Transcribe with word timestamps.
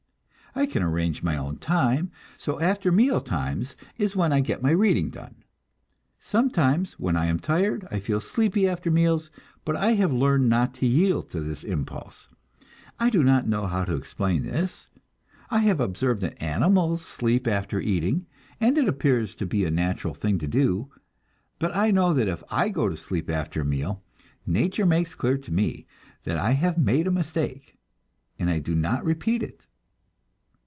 I 0.53 0.65
can 0.65 0.83
arrange 0.83 1.23
my 1.23 1.37
own 1.37 1.59
time, 1.59 2.11
so 2.37 2.59
after 2.59 2.91
meal 2.91 3.21
times 3.21 3.77
is 3.97 4.17
when 4.17 4.33
I 4.33 4.41
get 4.41 4.61
my 4.61 4.71
reading 4.71 5.09
done. 5.09 5.43
Sometimes, 6.19 6.99
when 6.99 7.15
I 7.15 7.27
am 7.27 7.39
tired, 7.39 7.87
I 7.89 8.01
feel 8.01 8.19
sleepy 8.19 8.67
after 8.67 8.91
meals, 8.91 9.31
but 9.63 9.77
I 9.77 9.91
have 9.93 10.11
learned 10.11 10.49
not 10.49 10.73
to 10.75 10.85
yield 10.85 11.29
to 11.29 11.39
this 11.39 11.63
impulse. 11.63 12.27
I 12.99 13.09
do 13.09 13.23
not 13.23 13.47
know 13.47 13.65
how 13.65 13.85
to 13.85 13.95
explain 13.95 14.43
this; 14.43 14.89
I 15.49 15.59
have 15.59 15.79
observed 15.79 16.19
that 16.23 16.43
animals 16.43 17.01
sleep 17.01 17.47
after 17.47 17.79
eating, 17.79 18.25
and 18.59 18.77
it 18.77 18.89
appears 18.89 19.35
to 19.35 19.45
be 19.45 19.63
a 19.63 19.71
natural 19.71 20.13
thing 20.13 20.37
to 20.39 20.47
do; 20.47 20.91
but 21.59 21.73
I 21.73 21.91
know 21.91 22.13
that 22.13 22.27
if 22.27 22.43
I 22.49 22.67
go 22.67 22.89
to 22.89 22.97
sleep 22.97 23.29
after 23.29 23.61
a 23.61 23.65
meal, 23.65 24.03
nature 24.45 24.85
makes 24.85 25.15
clear 25.15 25.37
to 25.37 25.53
me 25.53 25.87
that 26.25 26.37
I 26.37 26.51
have 26.51 26.77
made 26.77 27.07
a 27.07 27.11
mistake, 27.11 27.77
and 28.37 28.49
I 28.49 28.59
do 28.59 28.75
not 28.75 29.05
repeat 29.05 29.41
it. 29.43 29.65